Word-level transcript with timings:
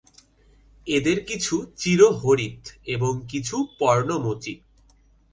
এদের 0.87 1.17
কিছু 1.25 1.55
চিরহরিৎ 1.75 2.61
এবং 2.85 3.13
কিছু 3.27 3.55
পর্ণমোচী। 3.79 4.53